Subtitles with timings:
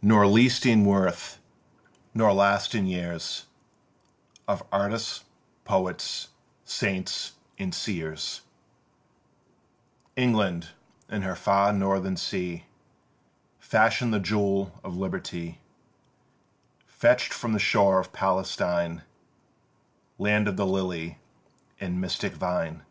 [0.00, 1.40] Nor least in worth
[2.14, 3.46] nor last in years
[4.46, 5.24] Of artists,
[5.64, 6.28] poets,
[6.64, 8.42] saints and seers,
[10.14, 10.68] England,
[11.08, 12.66] in her far northern sea,
[13.58, 15.60] Fashion'd the jewel of Liberty,
[16.86, 19.02] Fetch'd from the shore of Palestine
[20.20, 21.18] (Land of the Lily
[21.80, 22.84] and mystic Vine).